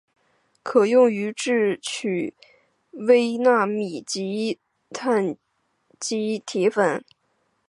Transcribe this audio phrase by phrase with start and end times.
[0.63, 2.33] 可用于制取
[2.89, 4.57] 微纳米级
[4.91, 5.37] 羰
[5.99, 7.05] 基铁粉。